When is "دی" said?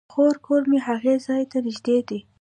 2.09-2.19